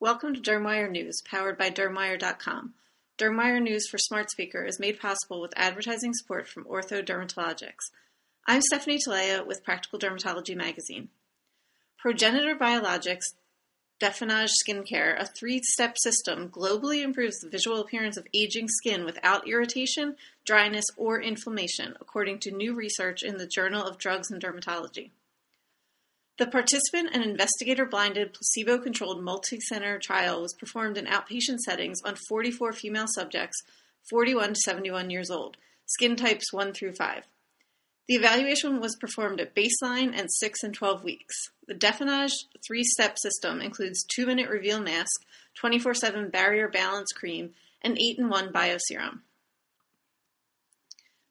[0.00, 2.74] Welcome to Dermwire News, powered by Dermwire.com.
[3.18, 7.90] Dermwire News for Smart Speaker is made possible with advertising support from Ortho Dermatologics.
[8.46, 11.08] I'm Stephanie Talea with Practical Dermatology Magazine.
[11.98, 13.34] Progenitor Biologics
[14.00, 20.14] DefenAge Skincare, a three-step system, globally improves the visual appearance of aging skin without irritation,
[20.46, 25.10] dryness, or inflammation, according to new research in the Journal of Drugs and Dermatology.
[26.38, 33.08] The participant and investigator-blinded, placebo-controlled multicenter trial was performed in outpatient settings on 44 female
[33.08, 33.60] subjects,
[34.08, 37.24] 41 to 71 years old, skin types 1 through 5.
[38.06, 41.34] The evaluation was performed at baseline and 6 and 12 weeks.
[41.66, 42.32] The DefenAge
[42.64, 45.26] three-step system includes 2-minute reveal mask,
[45.60, 47.50] 24-7 barrier balance cream,
[47.82, 49.22] and 8-in-1 bioserum.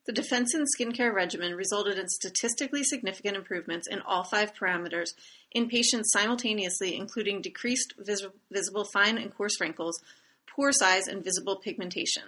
[0.08, 5.10] The DefenAge skincare regimen resulted in statistically significant improvements in all five parameters
[5.52, 10.02] in patients simultaneously, including decreased vis- visible fine and coarse wrinkles,
[10.46, 12.22] pore size, and visible pigmentation.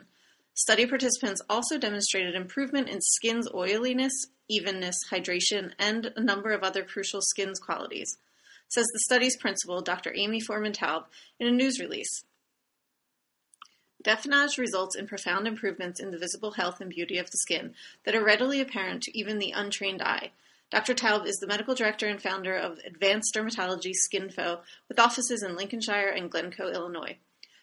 [0.53, 6.85] Study participants also demonstrated improvement in skin's oiliness, evenness, hydration, and a number of other
[6.85, 8.19] crucial skin's qualities,
[8.69, 10.13] says the study's principal, Dr.
[10.15, 11.05] Amy Forman Taub,
[11.39, 12.25] in a news release.
[14.03, 18.15] DefenAge results in profound improvements in the visible health and beauty of the skin that
[18.15, 20.31] are readily apparent to even the untrained eye.
[20.71, 20.95] Dr.
[20.95, 26.09] Taub is the medical director and founder of Advanced Dermatology Skinfo with offices in Lincolnshire
[26.09, 27.17] and Glencoe, Illinois.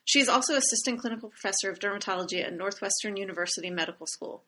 [0.03, 4.43] She is also assistant clinical professor of dermatology at Northwestern University Medical School.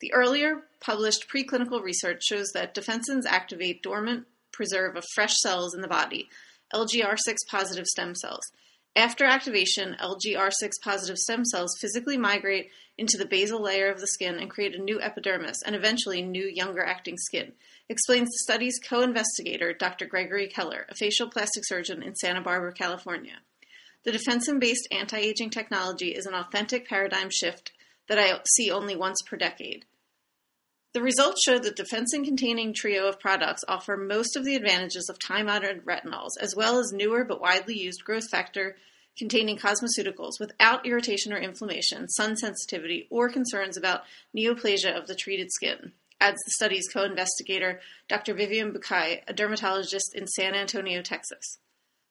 [0.00, 5.82] The earlier published preclinical research shows that defensins activate dormant preserve of fresh cells in
[5.82, 6.28] the body,
[6.74, 8.50] LGR6 positive stem cells,
[8.96, 14.38] after activation, LGR6 positive stem cells physically migrate into the basal layer of the skin
[14.38, 17.52] and create a new epidermis and eventually new younger acting skin,
[17.88, 20.06] explains the study's co investigator, Dr.
[20.06, 23.38] Gregory Keller, a facial plastic surgeon in Santa Barbara, California.
[24.04, 27.72] The defensin based anti aging technology is an authentic paradigm shift
[28.08, 29.84] that I see only once per decade.
[30.92, 35.08] The results show that the defensin containing trio of products offer most of the advantages
[35.08, 38.76] of time honored retinols, as well as newer but widely used growth factor
[39.16, 44.02] containing cosmeceuticals without irritation or inflammation, sun sensitivity, or concerns about
[44.36, 48.34] neoplasia of the treated skin, adds the study's co investigator, Dr.
[48.34, 51.58] Vivian Bucay, a dermatologist in San Antonio, Texas.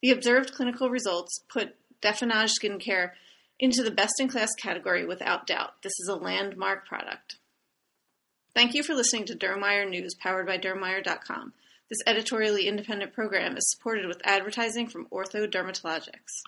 [0.01, 3.11] The observed clinical results put DefenAge skincare
[3.59, 5.81] into the best in class category without doubt.
[5.83, 7.35] This is a landmark product.
[8.55, 11.53] Thank you for listening to Dermwire News powered by Dermwire.com.
[11.89, 16.43] This editorially independent program is supported with advertising from Ortho Dermatologics.